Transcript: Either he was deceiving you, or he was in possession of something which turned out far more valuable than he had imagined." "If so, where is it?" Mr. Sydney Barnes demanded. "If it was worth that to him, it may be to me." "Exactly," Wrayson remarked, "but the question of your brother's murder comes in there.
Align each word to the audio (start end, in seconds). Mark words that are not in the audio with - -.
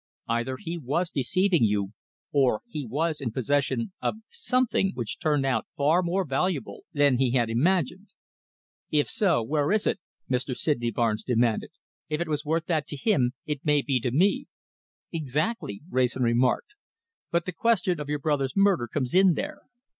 Either 0.27 0.57
he 0.57 0.79
was 0.79 1.11
deceiving 1.11 1.63
you, 1.63 1.89
or 2.31 2.63
he 2.65 2.87
was 2.87 3.21
in 3.21 3.29
possession 3.31 3.93
of 4.01 4.15
something 4.29 4.93
which 4.95 5.19
turned 5.19 5.45
out 5.45 5.67
far 5.77 6.01
more 6.01 6.25
valuable 6.25 6.81
than 6.91 7.17
he 7.17 7.33
had 7.33 7.51
imagined." 7.51 8.07
"If 8.89 9.07
so, 9.07 9.43
where 9.43 9.71
is 9.71 9.85
it?" 9.85 9.99
Mr. 10.27 10.55
Sydney 10.57 10.89
Barnes 10.89 11.23
demanded. 11.23 11.69
"If 12.09 12.19
it 12.19 12.27
was 12.27 12.43
worth 12.43 12.65
that 12.65 12.87
to 12.87 12.97
him, 12.97 13.33
it 13.45 13.63
may 13.63 13.83
be 13.83 13.99
to 13.99 14.09
me." 14.09 14.47
"Exactly," 15.11 15.81
Wrayson 15.87 16.23
remarked, 16.23 16.69
"but 17.29 17.45
the 17.45 17.53
question 17.53 17.99
of 17.99 18.09
your 18.09 18.17
brother's 18.17 18.53
murder 18.55 18.87
comes 18.87 19.13
in 19.13 19.33
there. 19.33 19.59